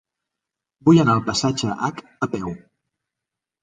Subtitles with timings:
[0.89, 2.53] Vull anar al passatge Hac a peu.